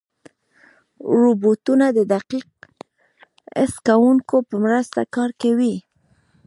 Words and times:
روبوټونه 1.21 1.87
د 1.97 1.99
دقیق 2.13 2.49
حس 3.57 3.73
کوونکو 3.87 4.35
په 4.49 4.55
مرسته 4.63 4.99
کار 5.15 5.31
کوي. 5.41 5.75